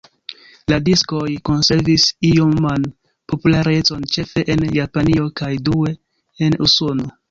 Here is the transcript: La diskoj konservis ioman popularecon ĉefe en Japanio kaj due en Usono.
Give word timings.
La 0.71 0.77
diskoj 0.87 1.27
konservis 1.49 2.07
ioman 2.31 2.89
popularecon 3.35 4.09
ĉefe 4.17 4.49
en 4.57 4.69
Japanio 4.83 5.31
kaj 5.43 5.55
due 5.71 5.99
en 6.49 6.63
Usono. 6.71 7.13